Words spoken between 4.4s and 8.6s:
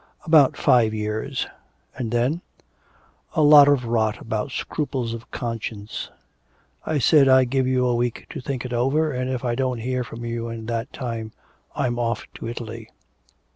scruples of conscience. I said, I give you a week to